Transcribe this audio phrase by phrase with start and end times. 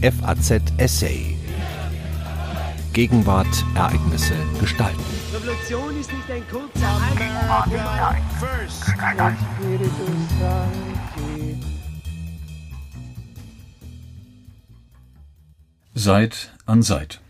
[0.00, 1.36] FAZ Essay.
[2.92, 5.02] Gegenwart, Ereignisse, Gestalten.
[5.34, 7.00] Revolution ist nicht ein kurzer
[15.94, 17.20] Seit an Seit.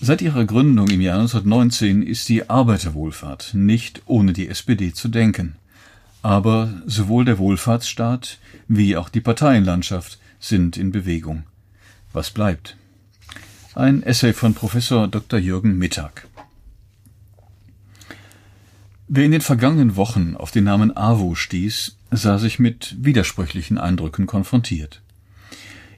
[0.00, 5.56] Seit ihrer Gründung im Jahr 1919 ist die Arbeiterwohlfahrt nicht ohne die SPD zu denken.
[6.22, 8.38] Aber sowohl der Wohlfahrtsstaat
[8.68, 11.44] wie auch die Parteienlandschaft sind in Bewegung.
[12.12, 12.76] Was bleibt?
[13.74, 15.38] Ein Essay von Professor Dr.
[15.38, 16.28] Jürgen Mittag.
[19.08, 24.26] Wer in den vergangenen Wochen auf den Namen AWO stieß, sah sich mit widersprüchlichen Eindrücken
[24.26, 25.02] konfrontiert.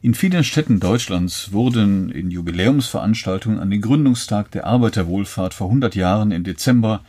[0.01, 6.31] In vielen Städten Deutschlands wurden in Jubiläumsveranstaltungen an den Gründungstag der Arbeiterwohlfahrt vor 100 Jahren
[6.31, 7.05] im Dezember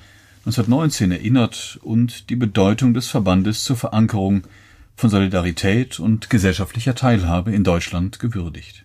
[0.46, 4.44] 1919 erinnert und die Bedeutung des Verbandes zur Verankerung
[4.98, 8.84] von Solidarität und gesellschaftlicher Teilhabe in Deutschland gewürdigt.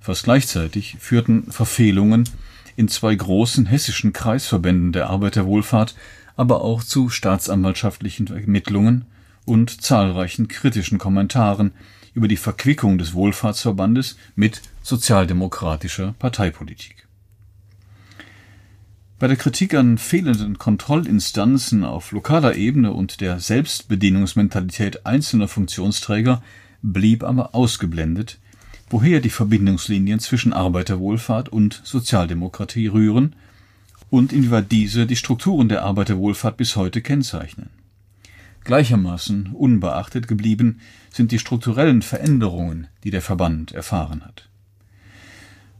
[0.00, 2.28] Fast gleichzeitig führten Verfehlungen
[2.76, 5.96] in zwei großen hessischen Kreisverbänden der Arbeiterwohlfahrt
[6.36, 9.06] aber auch zu staatsanwaltschaftlichen Ermittlungen
[9.46, 11.72] und zahlreichen kritischen Kommentaren
[12.12, 17.03] über die Verquickung des Wohlfahrtsverbandes mit sozialdemokratischer Parteipolitik.
[19.24, 26.42] Bei der Kritik an fehlenden Kontrollinstanzen auf lokaler Ebene und der Selbstbedienungsmentalität einzelner Funktionsträger
[26.82, 28.38] blieb aber ausgeblendet,
[28.90, 33.34] woher die Verbindungslinien zwischen Arbeiterwohlfahrt und Sozialdemokratie rühren
[34.10, 37.70] und inwieweit diese die Strukturen der Arbeiterwohlfahrt bis heute kennzeichnen.
[38.64, 40.80] Gleichermaßen unbeachtet geblieben
[41.10, 44.50] sind die strukturellen Veränderungen, die der Verband erfahren hat.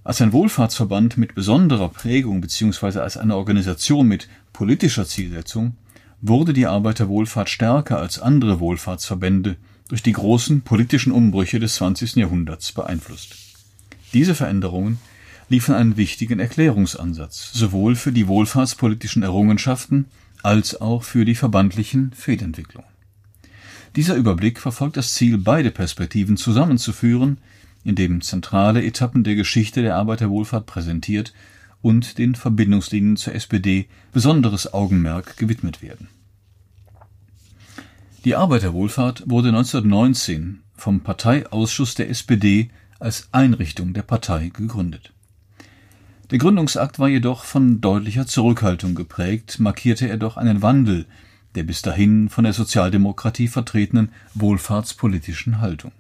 [0.04, 2.98] Als ein Wohlfahrtsverband mit besonderer Prägung bzw.
[2.98, 5.76] als eine Organisation mit politischer Zielsetzung
[6.20, 9.56] wurde die Arbeiterwohlfahrt stärker als andere Wohlfahrtsverbände
[9.88, 12.16] durch die großen politischen Umbrüche des 20.
[12.16, 13.34] Jahrhunderts beeinflusst.
[14.12, 14.98] Diese Veränderungen
[15.48, 20.04] liefern einen wichtigen Erklärungsansatz, sowohl für die wohlfahrtspolitischen Errungenschaften
[20.42, 22.88] als auch für die verbandlichen Fehlentwicklungen.
[23.96, 27.38] Dieser Überblick verfolgt das Ziel, beide Perspektiven zusammenzuführen,
[27.84, 31.32] indem zentrale Etappen der Geschichte der Arbeiterwohlfahrt präsentiert
[31.82, 36.08] und den Verbindungslinien zur SPD besonderes Augenmerk gewidmet werden.
[38.24, 45.12] Die Arbeiterwohlfahrt wurde 1919 vom Parteiausschuss der SPD als Einrichtung der Partei gegründet.
[46.30, 51.04] Der Gründungsakt war jedoch von deutlicher Zurückhaltung geprägt, markierte er doch einen Wandel
[51.54, 55.92] der bis dahin von der Sozialdemokratie vertretenen wohlfahrtspolitischen Haltung.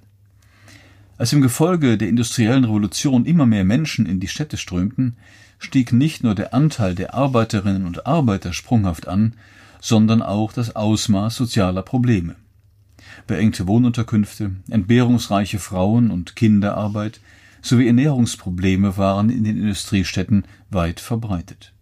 [1.16, 5.16] Als im Gefolge der industriellen Revolution immer mehr Menschen in die Städte strömten,
[5.58, 9.34] stieg nicht nur der Anteil der Arbeiterinnen und Arbeiter sprunghaft an,
[9.80, 12.36] sondern auch das Ausmaß sozialer Probleme.
[13.26, 17.20] Beengte Wohnunterkünfte, entbehrungsreiche Frauen- und Kinderarbeit
[17.62, 21.72] sowie Ernährungsprobleme waren in den Industriestädten weit verbreitet.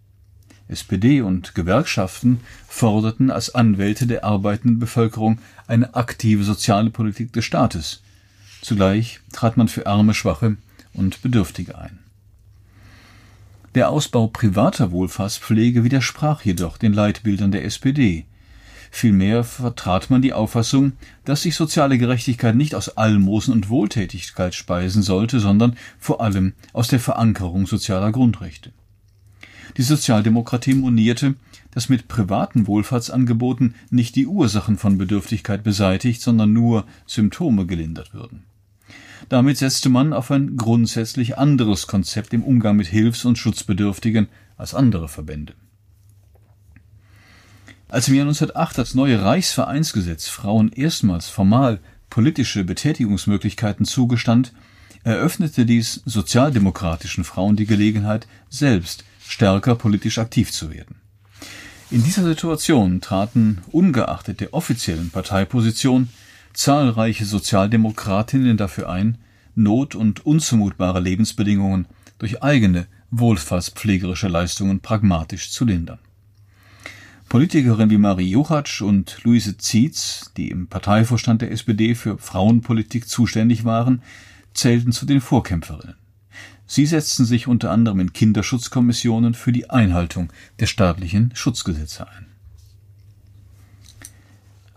[0.68, 8.02] SPD und Gewerkschaften forderten als Anwälte der arbeitenden Bevölkerung eine aktive soziale Politik des Staates.
[8.62, 10.56] Zugleich trat man für Arme, Schwache
[10.94, 11.98] und Bedürftige ein.
[13.74, 18.24] Der Ausbau privater Wohlfahrtspflege widersprach jedoch den Leitbildern der SPD.
[18.92, 20.92] Vielmehr vertrat man die Auffassung,
[21.24, 26.86] dass sich soziale Gerechtigkeit nicht aus Almosen und Wohltätigkeit speisen sollte, sondern vor allem aus
[26.86, 28.72] der Verankerung sozialer Grundrechte.
[29.76, 31.34] Die Sozialdemokratie monierte,
[31.72, 38.44] dass mit privaten Wohlfahrtsangeboten nicht die Ursachen von Bedürftigkeit beseitigt, sondern nur Symptome gelindert würden.
[39.28, 44.74] Damit setzte man auf ein grundsätzlich anderes Konzept im Umgang mit Hilfs- und Schutzbedürftigen als
[44.74, 45.54] andere Verbände.
[47.88, 54.52] Als im Jahr 1908 das neue Reichsvereinsgesetz Frauen erstmals formal politische Betätigungsmöglichkeiten zugestand,
[55.04, 60.96] eröffnete dies sozialdemokratischen Frauen die Gelegenheit, selbst stärker politisch aktiv zu werden.
[61.90, 66.08] In dieser Situation traten, ungeachtet der offiziellen Parteiposition,
[66.54, 69.18] zahlreiche Sozialdemokratinnen dafür ein,
[69.54, 71.86] Not und unzumutbare Lebensbedingungen
[72.18, 75.98] durch eigene wohlfahrtspflegerische Leistungen pragmatisch zu lindern.
[77.28, 83.64] Politikerinnen wie Marie Juchatsch und Luise Zietz, die im Parteivorstand der SPD für Frauenpolitik zuständig
[83.64, 84.02] waren,
[84.54, 85.96] zählten zu den Vorkämpferinnen.
[86.66, 92.31] Sie setzten sich unter anderem in Kinderschutzkommissionen für die Einhaltung der staatlichen Schutzgesetze ein.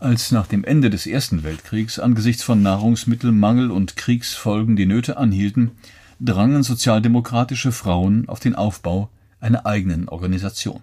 [0.06, 5.72] Als nach dem Ende des Ersten Weltkriegs angesichts von Nahrungsmittelmangel und Kriegsfolgen die Nöte anhielten,
[6.20, 9.10] drangen sozialdemokratische Frauen auf den Aufbau
[9.40, 10.82] einer eigenen Organisation.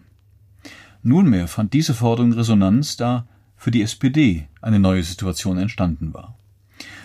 [1.04, 6.36] Nunmehr fand diese Forderung Resonanz, da für die SPD eine neue Situation entstanden war.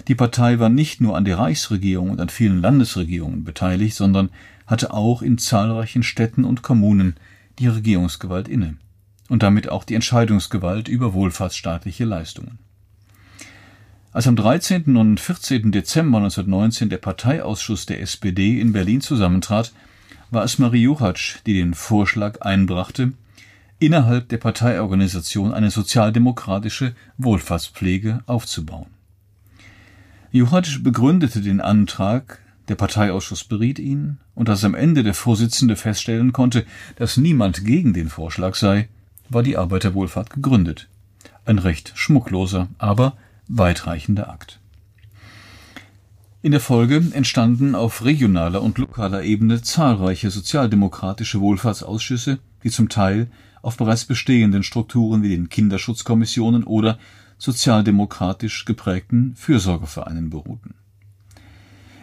[0.07, 4.31] Die Partei war nicht nur an der Reichsregierung und an vielen Landesregierungen beteiligt, sondern
[4.65, 7.13] hatte auch in zahlreichen Städten und Kommunen
[7.59, 8.75] die Regierungsgewalt inne
[9.29, 12.59] und damit auch die Entscheidungsgewalt über wohlfahrtsstaatliche Leistungen.
[14.11, 14.97] Als am 13.
[14.97, 15.71] und 14.
[15.71, 19.73] Dezember 1919 der Parteiausschuss der SPD in Berlin zusammentrat,
[20.31, 23.13] war es Marie Juchatsch, die den Vorschlag einbrachte,
[23.79, 28.87] innerhalb der Parteiorganisation eine sozialdemokratische Wohlfahrtspflege aufzubauen.
[30.31, 32.39] Juchatsch begründete den Antrag,
[32.69, 36.65] der Parteiausschuss beriet ihn, und als am Ende der Vorsitzende feststellen konnte,
[36.95, 38.89] dass niemand gegen den Vorschlag sei,
[39.29, 40.87] war die Arbeiterwohlfahrt gegründet.
[41.45, 44.59] Ein recht schmuckloser, aber weitreichender Akt.
[46.41, 53.27] In der Folge entstanden auf regionaler und lokaler Ebene zahlreiche sozialdemokratische Wohlfahrtsausschüsse, die zum Teil
[53.61, 56.99] auf bereits bestehenden Strukturen wie den Kinderschutzkommissionen oder
[57.37, 60.75] sozialdemokratisch geprägten Fürsorgevereinen beruhten.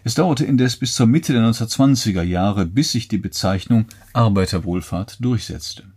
[0.03, 5.94] Es dauerte indes bis zur Mitte der 1920er Jahre, bis sich die Bezeichnung Arbeiterwohlfahrt durchsetzte.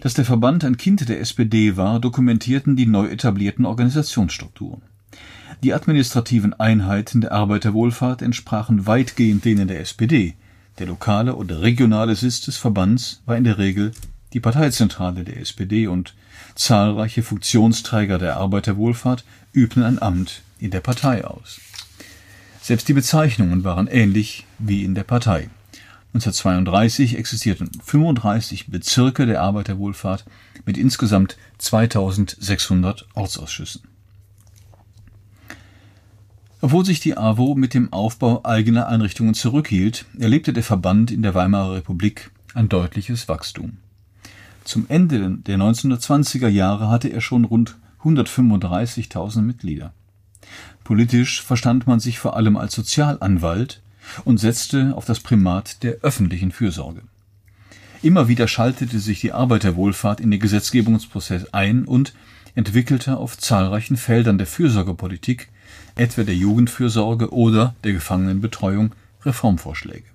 [0.00, 4.82] Dass der Verband ein Kind der SPD war, dokumentierten die neu etablierten Organisationsstrukturen.
[5.62, 10.34] Die administrativen Einheiten der Arbeiterwohlfahrt entsprachen weitgehend denen der SPD.
[10.78, 13.92] Der lokale oder regionale Sitz des Verbands war in der Regel
[14.32, 16.14] die Parteizentrale der SPD und
[16.54, 21.60] zahlreiche Funktionsträger der Arbeiterwohlfahrt übten ein Amt in der Partei aus.
[22.60, 25.48] Selbst die Bezeichnungen waren ähnlich wie in der Partei.
[26.14, 30.24] 1932 existierten 35 Bezirke der Arbeiterwohlfahrt
[30.64, 33.82] mit insgesamt 2600 Ortsausschüssen.
[36.60, 41.34] Obwohl sich die AWO mit dem Aufbau eigener Einrichtungen zurückhielt, erlebte der Verband in der
[41.34, 43.76] Weimarer Republik ein deutliches Wachstum.
[44.64, 49.92] Zum Ende der 1920er Jahre hatte er schon rund 135.000 Mitglieder.
[50.84, 53.82] Politisch verstand man sich vor allem als Sozialanwalt
[54.24, 57.02] und setzte auf das Primat der öffentlichen Fürsorge.
[58.02, 62.14] Immer wieder schaltete sich die Arbeiterwohlfahrt in den Gesetzgebungsprozess ein und
[62.54, 65.48] entwickelte auf zahlreichen Feldern der Fürsorgepolitik,
[65.96, 68.94] etwa der Jugendfürsorge oder der Gefangenenbetreuung,
[69.24, 70.06] Reformvorschläge.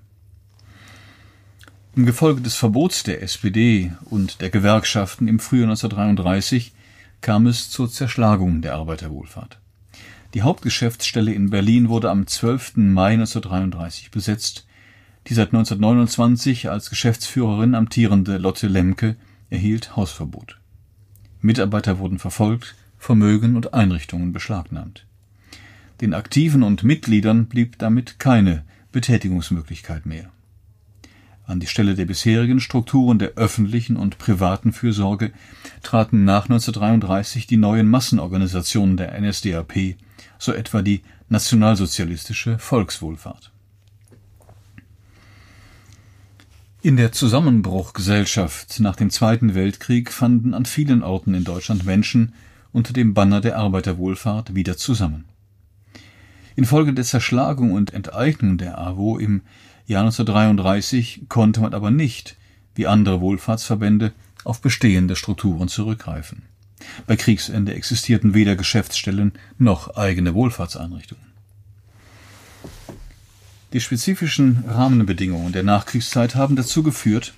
[1.96, 6.74] Im Gefolge des Verbots der SPD und der Gewerkschaften im Frühjahr 1933
[7.22, 9.60] kam es zur Zerschlagung der Arbeiterwohlfahrt.
[10.34, 12.78] Die Hauptgeschäftsstelle in Berlin wurde am 12.
[12.78, 14.66] Mai 1933 besetzt.
[15.28, 19.16] Die seit 1929 als Geschäftsführerin amtierende Lotte Lemke
[19.52, 20.60] erhielt Hausverbot.
[21.42, 25.06] Mitarbeiter wurden verfolgt, Vermögen und Einrichtungen beschlagnahmt.
[26.02, 30.33] Den Aktiven und Mitgliedern blieb damit keine Betätigungsmöglichkeit mehr.
[31.46, 35.34] An die Stelle der bisherigen Strukturen der öffentlichen und privaten Fürsorge
[35.82, 39.96] traten nach 1933 die neuen Massenorganisationen der NSDAP
[40.40, 43.52] so etwa die nationalsozialistische Volkswohlfahrt.
[46.82, 52.34] In der Zusammenbruchgesellschaft nach dem Zweiten Weltkrieg fanden an vielen Orten in Deutschland Menschen
[52.74, 55.26] unter dem Banner der Arbeiterwohlfahrt wieder zusammen.
[56.56, 59.42] Infolge der Zerschlagung und Enteignung der AWO im
[59.86, 62.38] Jahr 1933 konnte man aber nicht,
[62.76, 64.14] wie andere Wohlfahrtsverbände,
[64.44, 66.44] auf bestehende Strukturen zurückgreifen.
[67.08, 71.34] Bei Kriegsende existierten weder Geschäftsstellen noch eigene Wohlfahrtseinrichtungen.
[73.74, 77.34] Die spezifischen Rahmenbedingungen der Nachkriegszeit haben dazu geführt,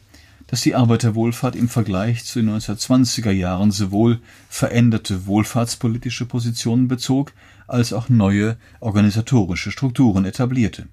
[0.47, 7.33] dass die Arbeiterwohlfahrt im Vergleich zu den 1920er Jahren sowohl veränderte wohlfahrtspolitische Positionen bezog,
[7.67, 10.87] als auch neue organisatorische Strukturen etablierte.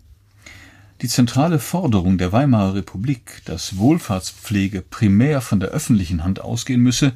[1.02, 7.12] Die zentrale Forderung der Weimarer Republik, dass Wohlfahrtspflege primär von der öffentlichen Hand ausgehen müsse,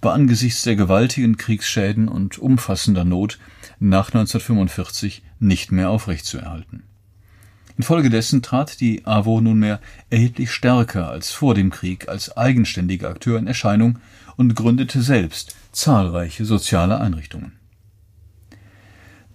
[0.00, 3.38] war angesichts der gewaltigen Kriegsschäden und umfassender Not
[3.78, 6.82] nach 1945 nicht mehr aufrechtzuerhalten.
[7.78, 13.46] Infolgedessen trat die AWO nunmehr erheblich stärker als vor dem Krieg als eigenständiger Akteur in
[13.46, 14.00] Erscheinung
[14.36, 17.52] und gründete selbst zahlreiche soziale Einrichtungen.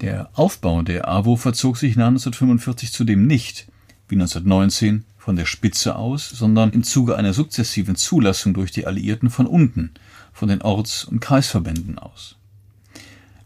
[0.02, 3.68] Der Aufbau der AWO verzog sich nach 1945 zudem nicht,
[4.10, 9.30] wie 1919, von der Spitze aus, sondern im Zuge einer sukzessiven Zulassung durch die Alliierten
[9.30, 9.92] von unten–
[10.38, 12.36] von den Orts- und Kreisverbänden aus.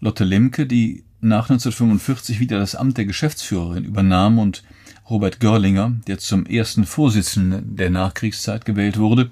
[0.02, 4.64] Lotte Lemke, die nach 1945 wieder das Amt der Geschäftsführerin übernahm und
[5.10, 9.32] Robert Görlinger, der zum ersten Vorsitzenden der Nachkriegszeit gewählt wurde,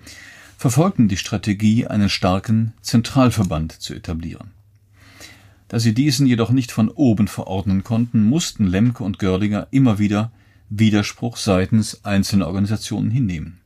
[0.58, 4.52] verfolgten die Strategie, einen starken Zentralverband zu etablieren.
[5.68, 10.32] Da sie diesen jedoch nicht von oben verordnen konnten, mussten Lemke und Görlinger immer wieder
[10.70, 13.60] Widerspruch seitens einzelner Organisationen hinnehmen.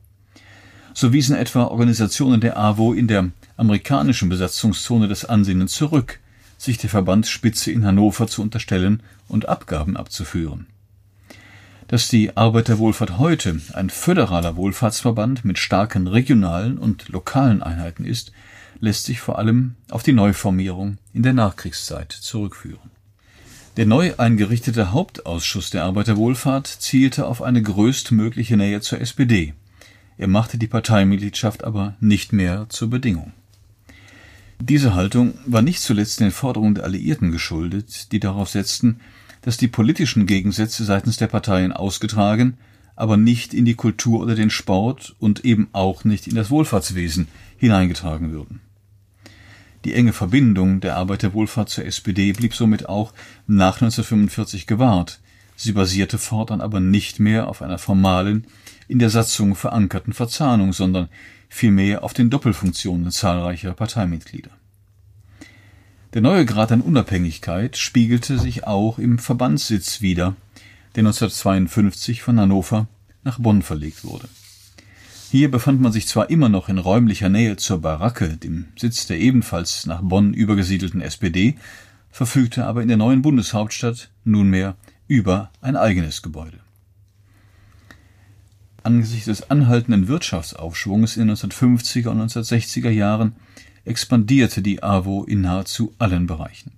[0.94, 6.20] So wiesen etwa Organisationen der AWO in der amerikanischen Besatzungszone das Ansinnen zurück,
[6.56, 10.66] sich der Verbandsspitze in Hannover zu unterstellen und Abgaben abzuführen.
[11.88, 18.32] Dass die Arbeiterwohlfahrt heute ein föderaler Wohlfahrtsverband mit starken regionalen und lokalen Einheiten ist,
[18.80, 22.93] lässt sich vor allem auf die Neuformierung in der Nachkriegszeit zurückführen.
[23.76, 29.52] Der neu eingerichtete Hauptausschuss der Arbeiterwohlfahrt zielte auf eine größtmögliche Nähe zur SPD.
[30.16, 33.32] Er machte die Parteimitgliedschaft aber nicht mehr zur Bedingung.
[34.60, 39.00] Diese Haltung war nicht zuletzt den Forderungen der Alliierten geschuldet, die darauf setzten,
[39.42, 42.56] dass die politischen Gegensätze seitens der Parteien ausgetragen,
[42.94, 47.26] aber nicht in die Kultur oder den Sport und eben auch nicht in das Wohlfahrtswesen
[47.56, 48.60] hineingetragen würden.
[49.84, 53.12] Die enge Verbindung der Arbeiterwohlfahrt zur SPD blieb somit auch
[53.46, 55.20] nach 1945 gewahrt,
[55.56, 58.46] sie basierte fortan aber nicht mehr auf einer formalen,
[58.88, 61.08] in der Satzung verankerten Verzahnung, sondern
[61.48, 64.50] vielmehr auf den Doppelfunktionen zahlreicher Parteimitglieder.
[66.14, 70.36] Der neue Grad an Unabhängigkeit spiegelte sich auch im Verbandssitz wider,
[70.94, 72.86] der 1952 von Hannover
[73.22, 74.28] nach Bonn verlegt wurde.
[75.34, 79.18] Hier befand man sich zwar immer noch in räumlicher Nähe zur Baracke, dem Sitz der
[79.18, 81.56] ebenfalls nach Bonn übergesiedelten SPD,
[82.12, 84.76] verfügte aber in der neuen Bundeshauptstadt nunmehr
[85.08, 86.60] über ein eigenes Gebäude.
[88.84, 93.32] Angesichts des anhaltenden Wirtschaftsaufschwungs in den 1950er und 1960er Jahren
[93.84, 96.74] expandierte die AWO in nahezu allen Bereichen.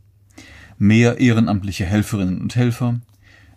[0.78, 3.02] Mehr ehrenamtliche Helferinnen und Helfer,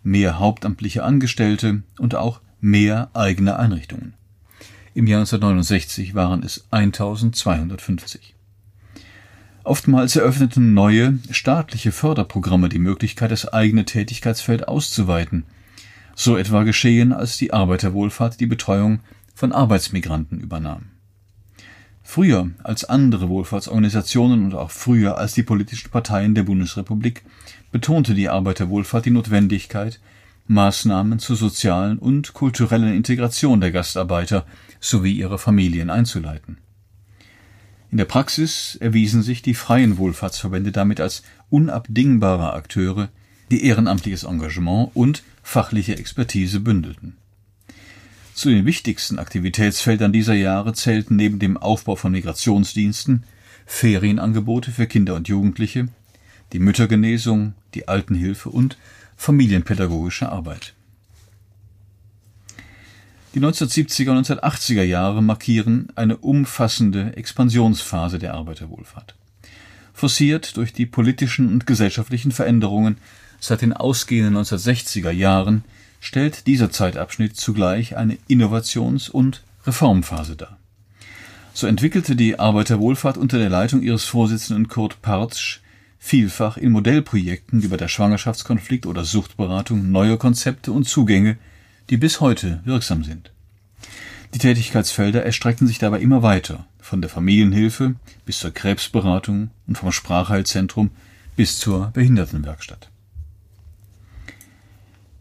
[0.04, 4.19] mehr hauptamtliche Angestellte und auch mehr eigene Einrichtungen.
[5.00, 8.36] Im Jahr 1969 waren es 1250.
[9.64, 15.46] Oftmals eröffneten neue staatliche Förderprogramme die Möglichkeit, das eigene Tätigkeitsfeld auszuweiten.
[16.16, 19.00] So etwa geschehen, als die Arbeiterwohlfahrt die Betreuung
[19.34, 20.88] von Arbeitsmigranten übernahm.
[22.04, 27.24] Früher als andere Wohlfahrtsorganisationen und auch früher als die politischen Parteien der Bundesrepublik
[27.72, 30.02] betonte die Arbeiterwohlfahrt die Notwendigkeit,
[30.50, 34.46] Maßnahmen zur sozialen und kulturellen Integration der Gastarbeiter
[34.80, 36.58] sowie ihrer Familien einzuleiten.
[37.92, 43.10] In der Praxis erwiesen sich die freien Wohlfahrtsverbände damit als unabdingbare Akteure,
[43.52, 47.16] die ehrenamtliches Engagement und fachliche Expertise bündelten
[48.40, 53.26] zu den wichtigsten Aktivitätsfeldern dieser Jahre zählten neben dem Aufbau von Migrationsdiensten
[53.66, 55.90] Ferienangebote für Kinder und Jugendliche,
[56.54, 58.78] die Müttergenesung, die Altenhilfe und
[59.16, 60.74] familienpädagogische Arbeit.
[63.36, 69.16] Die 1970er und 1980er Jahre markieren eine umfassende Expansionsphase der Arbeiterwohlfahrt.
[69.94, 72.98] Forciert durch die politischen und gesellschaftlichen Veränderungen
[73.40, 75.64] seit den ausgehenden 1960er Jahren
[76.00, 80.58] stellt dieser Zeitabschnitt zugleich eine Innovations- und Reformphase dar.
[81.54, 85.60] So entwickelte die Arbeiterwohlfahrt unter der Leitung ihres Vorsitzenden Kurt Partsch
[86.00, 91.38] vielfach in Modellprojekten über der Schwangerschaftskonflikt oder Suchtberatung neue Konzepte und Zugänge,
[91.90, 93.32] die bis heute wirksam sind.
[94.34, 99.92] Die Tätigkeitsfelder erstreckten sich dabei immer weiter, von der Familienhilfe bis zur Krebsberatung und vom
[99.92, 100.92] Sprachheilzentrum
[101.36, 102.90] bis zur Behindertenwerkstatt.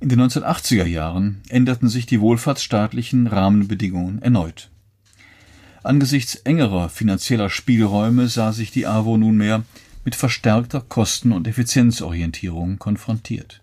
[0.00, 4.70] In den 1980er Jahren änderten sich die wohlfahrtsstaatlichen Rahmenbedingungen erneut.
[5.82, 9.64] Angesichts engerer finanzieller Spielräume sah sich die AWO nunmehr
[10.08, 13.60] mit verstärkter Kosten- und Effizienzorientierung konfrontiert.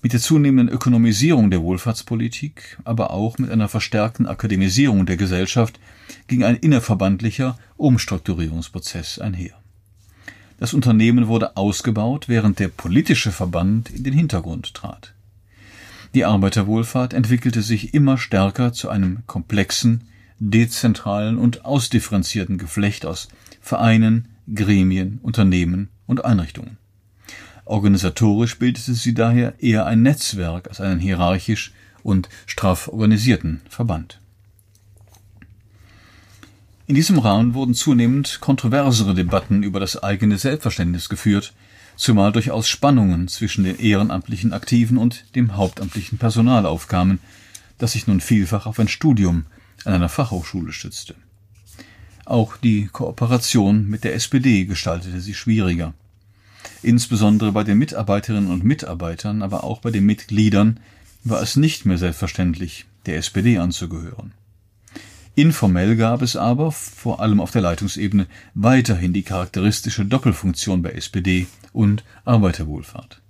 [0.00, 5.78] Mit der zunehmenden Ökonomisierung der Wohlfahrtspolitik, aber auch mit einer verstärkten Akademisierung der Gesellschaft
[6.26, 9.52] ging ein innerverbandlicher Umstrukturierungsprozess einher.
[10.58, 15.12] Das Unternehmen wurde ausgebaut, während der politische Verband in den Hintergrund trat.
[16.14, 23.28] Die Arbeiterwohlfahrt entwickelte sich immer stärker zu einem komplexen, dezentralen und ausdifferenzierten Geflecht aus
[23.60, 26.78] Vereinen, Gremien, Unternehmen und Einrichtungen.
[27.64, 31.72] Organisatorisch bildete sie daher eher ein Netzwerk als einen hierarchisch
[32.02, 34.20] und straff organisierten Verband.
[36.86, 41.52] In diesem Rahmen wurden zunehmend kontroversere Debatten über das eigene Selbstverständnis geführt,
[41.96, 47.18] zumal durchaus Spannungen zwischen den ehrenamtlichen Aktiven und dem hauptamtlichen Personal aufkamen,
[47.78, 49.46] das sich nun vielfach auf ein Studium
[49.84, 51.16] an einer Fachhochschule stützte.
[52.26, 55.94] Auch die Kooperation mit der SPD gestaltete sich schwieriger.
[56.82, 60.80] Insbesondere bei den Mitarbeiterinnen und Mitarbeitern, aber auch bei den Mitgliedern
[61.22, 64.32] war es nicht mehr selbstverständlich, der SPD anzugehören.
[65.36, 71.46] Informell gab es aber, vor allem auf der Leitungsebene, weiterhin die charakteristische Doppelfunktion bei SPD
[71.72, 73.20] und Arbeiterwohlfahrt.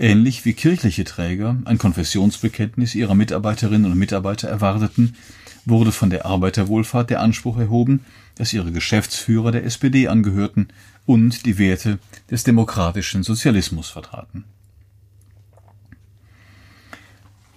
[0.00, 5.16] Ähnlich wie kirchliche Träger ein Konfessionsbekenntnis ihrer Mitarbeiterinnen und Mitarbeiter erwarteten,
[5.64, 8.04] wurde von der Arbeiterwohlfahrt der Anspruch erhoben,
[8.36, 10.68] dass ihre Geschäftsführer der SPD angehörten
[11.04, 11.98] und die Werte
[12.30, 14.44] des demokratischen Sozialismus vertraten.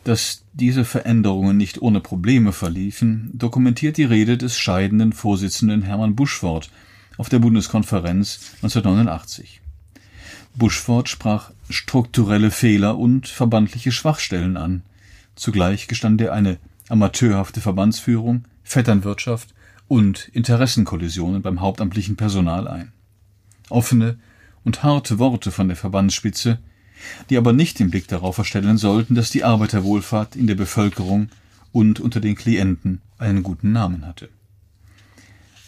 [0.04, 6.72] Dass diese Veränderungen nicht ohne Probleme verliefen, dokumentiert die Rede des scheidenden Vorsitzenden Hermann Buschwort
[7.20, 9.62] auf der Bundeskonferenz 1989.
[10.56, 14.84] Buschwort sprach strukturelle Fehler und verbandliche Schwachstellen an.
[15.36, 16.58] Zugleich gestand er eine
[16.90, 19.54] amateurhafte Verbandsführung, Vetternwirtschaft
[19.88, 22.92] und Interessenkollisionen beim hauptamtlichen Personal ein.
[23.70, 24.18] Offene
[24.64, 26.60] und harte Worte von der Verbandsspitze,
[27.30, 31.30] die aber nicht den Blick darauf verstellen sollten, dass die Arbeiterwohlfahrt in der Bevölkerung
[31.72, 34.30] und unter den Klienten einen guten Namen hatte.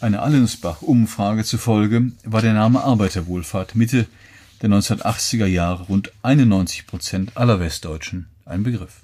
[0.00, 4.06] Eine Allensbach-Umfrage zufolge war der Name Arbeiterwohlfahrt Mitte
[4.62, 9.00] der 1980er Jahre rund 91 Prozent aller Westdeutschen ein Begriff.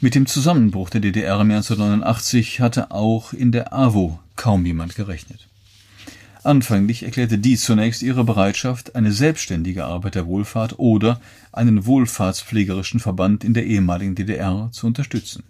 [0.00, 4.94] Mit dem Zusammenbruch der DDR im Jahr 1989 hatte auch in der AWO kaum jemand
[4.94, 5.48] gerechnet.
[6.46, 13.66] Anfänglich erklärte die zunächst ihre Bereitschaft, eine selbstständige Arbeiterwohlfahrt oder einen wohlfahrtspflegerischen Verband in der
[13.66, 15.42] ehemaligen DDR zu unterstützen.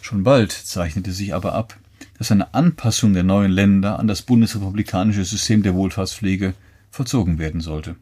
[0.00, 1.76] Schon bald zeichnete sich aber ab,
[2.22, 6.54] dass eine Anpassung der neuen Länder an das bundesrepublikanische System der Wohlfahrtspflege
[6.92, 7.96] vollzogen werden sollte.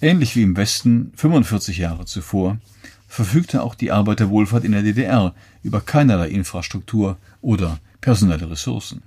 [0.00, 2.58] Ähnlich wie im Westen 45 Jahre zuvor
[3.08, 5.34] verfügte auch die Arbeiterwohlfahrt in der DDR
[5.64, 9.02] über keinerlei Infrastruktur oder personelle Ressourcen.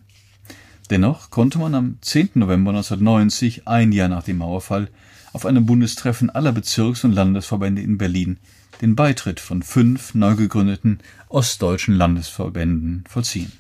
[0.90, 2.32] Dennoch konnte man am 10.
[2.34, 4.90] November 1990, ein Jahr nach dem Mauerfall,
[5.32, 8.40] auf einem Bundestreffen aller Bezirks- und Landesverbände in Berlin
[8.82, 11.00] den Beitritt von fünf neu gegründeten
[11.30, 13.54] ostdeutschen Landesverbänden vollziehen.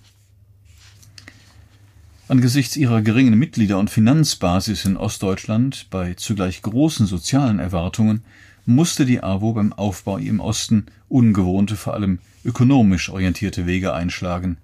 [2.32, 8.24] Angesichts ihrer geringen Mitglieder- und Finanzbasis in Ostdeutschland bei zugleich großen sozialen Erwartungen
[8.66, 14.56] musste die AWO beim Aufbau im Osten ungewohnte, vor allem ökonomisch orientierte Wege einschlagen,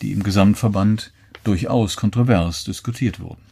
[0.00, 3.42] die im Gesamtverband durchaus kontrovers diskutiert wurden.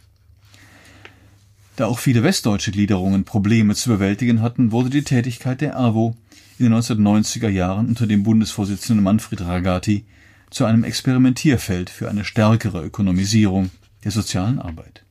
[1.75, 6.15] Da auch viele westdeutsche Gliederungen Probleme zu bewältigen hatten, wurde die Tätigkeit der AWO
[6.61, 10.05] in den 1990er Jahren unter dem Bundesvorsitzenden Manfred Ragati
[10.57, 13.69] zu einem Experimentierfeld für eine stärkere Ökonomisierung
[14.05, 15.05] der sozialen Arbeit.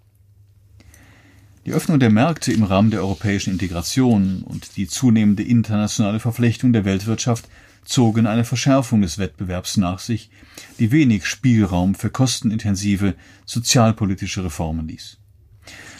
[1.67, 6.84] Die Öffnung der Märkte im Rahmen der europäischen Integration und die zunehmende internationale Verflechtung der
[6.84, 7.47] Weltwirtschaft
[7.84, 10.31] zogen eine Verschärfung des Wettbewerbs nach sich,
[10.79, 13.13] die wenig Spielraum für kostenintensive
[13.45, 15.19] sozialpolitische Reformen ließ.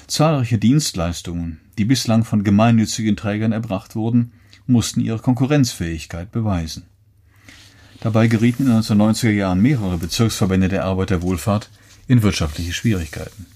[0.08, 4.31] Zahlreiche Dienstleistungen, die bislang von gemeinnützigen Trägern erbracht wurden,
[4.65, 6.88] mussten ihre Konkurrenzfähigkeit beweisen.
[8.01, 11.69] Dabei gerieten in den 1990er Jahren mehrere Bezirksverbände der Arbeiterwohlfahrt
[12.08, 13.47] in wirtschaftliche Schwierigkeiten.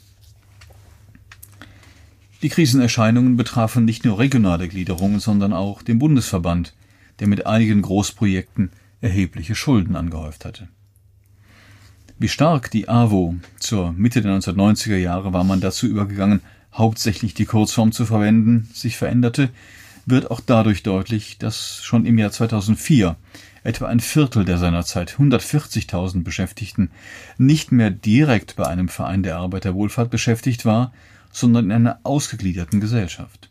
[2.41, 6.73] Die Krisenerscheinungen betrafen nicht nur regionale Gliederungen, sondern auch den Bundesverband,
[7.19, 8.71] der mit einigen Großprojekten
[9.01, 10.69] erhebliche Schulden angehäuft hatte.
[12.17, 16.41] Wie stark die AWO zur Mitte der 1990er Jahre war man dazu übergegangen,
[16.73, 19.49] hauptsächlich die Kurzform zu verwenden, sich veränderte,
[20.05, 23.15] wird auch dadurch deutlich, dass schon im Jahr 2004
[23.63, 26.91] etwa ein Viertel der seinerzeit 140.000 Beschäftigten
[27.37, 30.93] nicht mehr direkt bei einem Verein der Arbeiterwohlfahrt beschäftigt war,
[31.31, 33.49] sondern in einer ausgegliederten Gesellschaft.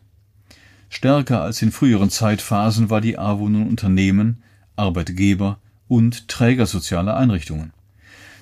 [0.89, 4.41] Stärker als in früheren Zeitphasen war die AWO nun Unternehmen,
[4.75, 7.73] Arbeitgeber und Träger sozialer Einrichtungen.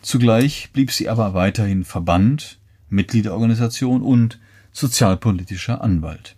[0.02, 4.40] Zugleich blieb sie aber weiterhin Verband, Mitgliederorganisation und
[4.72, 6.37] sozialpolitischer Anwalt.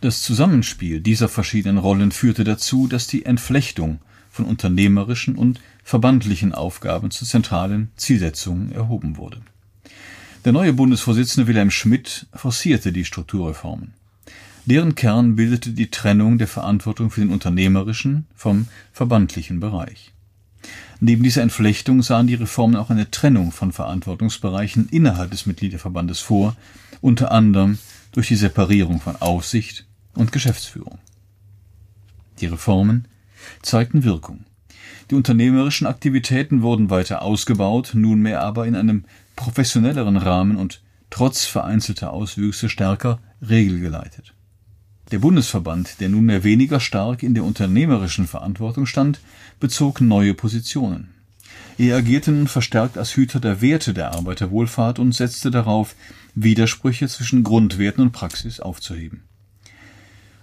[0.00, 7.10] Das Zusammenspiel dieser verschiedenen Rollen führte dazu, dass die Entflechtung von unternehmerischen und verbandlichen Aufgaben
[7.10, 9.40] zu zentralen Zielsetzungen erhoben wurde
[10.44, 13.92] der neue Bundesvorsitzende Wilhelm Schmidt forcierte die Strukturreformen.
[14.66, 20.12] Deren Kern bildete die Trennung der Verantwortung für den unternehmerischen vom verbandlichen Bereich.
[21.00, 26.56] Neben dieser Entflechtung sahen die Reformen auch eine Trennung von Verantwortungsbereichen innerhalb des Mitgliederverbandes vor,
[27.00, 27.78] unter anderem
[28.12, 29.86] durch die Separierung von Aufsicht
[30.18, 30.98] und Geschäftsführung.
[32.40, 33.08] Die Reformen
[33.62, 34.44] zeigten Wirkung.
[35.10, 39.04] Die unternehmerischen Aktivitäten wurden weiter ausgebaut, nunmehr aber in einem
[39.36, 44.34] professionelleren Rahmen und trotz vereinzelter Auswüchse stärker regelgeleitet.
[45.10, 49.20] Der Bundesverband, der nunmehr weniger stark in der unternehmerischen Verantwortung stand,
[49.58, 51.14] bezog neue Positionen.
[51.78, 55.94] Er agierte nun verstärkt als Hüter der Werte der Arbeiterwohlfahrt und setzte darauf,
[56.34, 59.27] Widersprüche zwischen Grundwerten und Praxis aufzuheben.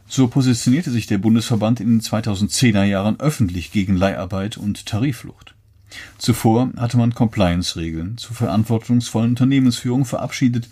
[0.08, 5.56] So positionierte sich der Bundesverband in den 2010er Jahren öffentlich gegen Leiharbeit und Tarifflucht.
[6.18, 10.70] Zuvor hatte man Compliance-Regeln zur verantwortungsvollen Unternehmensführung verabschiedet,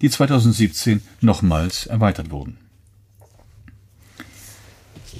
[0.00, 2.58] die 2017 nochmals erweitert wurden.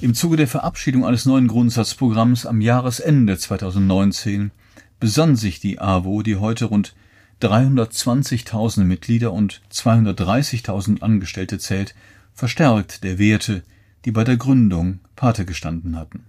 [0.01, 4.51] Im Zuge der Verabschiedung eines neuen Grundsatzprogramms am Jahresende 2019
[4.99, 6.95] besann sich die AWO, die heute rund
[7.41, 11.95] 320.000 Mitglieder und 230.000 Angestellte zählt,
[12.39, 13.63] verstärkt der Werte,
[14.05, 16.23] die bei der Gründung Pate gestanden hatten.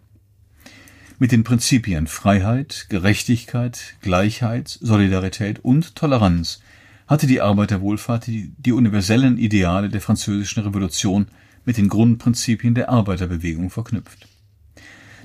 [1.21, 6.63] Mit den Prinzipien Freiheit, Gerechtigkeit, Gleichheit, Solidarität und Toleranz
[7.07, 11.29] hatte die Arbeiterwohlfahrt die, die universellen Ideale der französischen Revolution
[11.65, 14.27] mit den Grundprinzipien der Arbeiterbewegung verknüpft.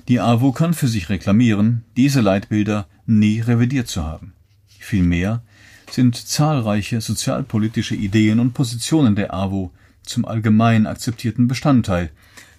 [0.06, 4.34] Die AWO kann für sich reklamieren, diese Leitbilder nie revidiert zu haben.
[4.78, 5.42] Vielmehr
[5.90, 9.72] sind zahlreiche sozialpolitische Ideen und Positionen der AWO
[10.06, 12.10] zum allgemein akzeptierten Bestandteil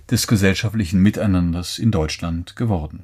[0.09, 3.03] des gesellschaftlichen Miteinanders in Deutschland geworden.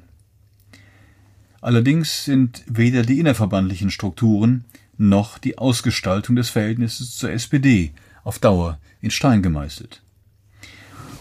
[1.60, 4.64] Allerdings sind weder die innerverbandlichen Strukturen
[4.96, 10.02] noch die Ausgestaltung des Verhältnisses zur SPD auf Dauer in Stein gemeißelt.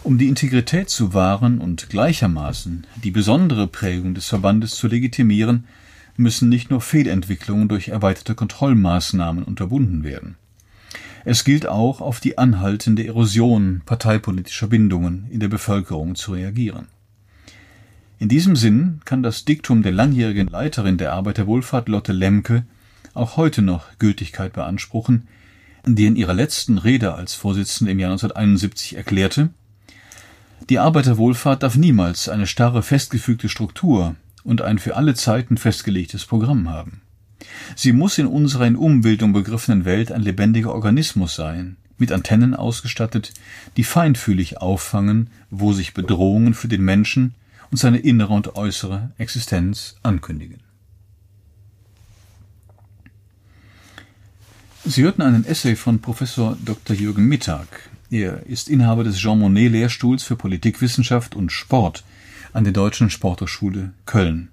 [0.04, 5.66] Um die Integrität zu wahren und gleichermaßen die besondere Prägung des Verbandes zu legitimieren,
[6.18, 10.36] müssen nicht nur Fehlentwicklungen durch erweiterte Kontrollmaßnahmen unterbunden werden.
[11.26, 16.88] Es gilt auch, auf die anhaltende Erosion parteipolitischer Bindungen in der Bevölkerung zu reagieren.
[18.20, 22.66] In diesem Sinn kann das Diktum der langjährigen Leiterin der Arbeiterwohlfahrt Lotte Lemke
[23.14, 25.28] auch heute noch Gültigkeit beanspruchen,
[25.86, 29.50] die in ihrer letzten Rede als Vorsitzende im Jahr 1971 erklärte,
[30.70, 36.70] die Arbeiterwohlfahrt darf niemals eine starre festgefügte Struktur und ein für alle Zeiten festgelegtes Programm
[36.70, 37.03] haben.
[37.76, 43.34] Sie muss in unserer in Umbildung begriffenen Welt ein lebendiger Organismus sein, mit Antennen ausgestattet,
[43.78, 47.36] die feinfühlig auffangen, wo sich Bedrohungen für den Menschen
[47.72, 50.60] und seine innere und äußere Existenz ankündigen.
[54.86, 56.96] Sie hörten einen Essay von Professor Dr.
[56.96, 57.90] Jürgen Mittag.
[58.12, 62.04] Er ist Inhaber des Jean Monnet Lehrstuhls für Politikwissenschaft und Sport
[62.52, 64.50] an der Deutschen Sporthochschule Köln.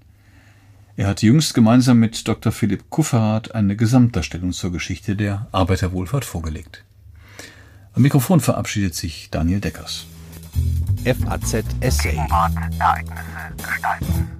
[1.01, 2.53] Er hat jüngst gemeinsam mit Dr.
[2.53, 6.85] Philipp Kufferath eine Gesamtdarstellung zur Geschichte der Arbeiterwohlfahrt vorgelegt.
[7.95, 10.05] Am Mikrofon verabschiedet sich Daniel Deckers.
[11.03, 12.19] FAZ Essay.
[12.79, 13.25] Ereignisse
[13.57, 14.40] gestalten.